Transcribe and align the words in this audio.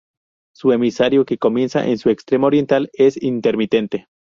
Su 0.55 0.71
emisario, 0.71 1.25
que 1.25 1.37
comienza 1.37 1.85
en 1.85 1.99
su 1.99 2.09
extremo 2.09 2.47
oriental, 2.47 2.89
es 2.93 3.21
intermitente. 3.21 4.07